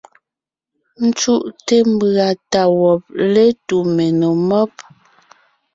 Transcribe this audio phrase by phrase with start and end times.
[1.07, 3.01] Ńcúʼte mbʉ̀a tá wɔb
[3.33, 4.71] létu menò mɔ́b.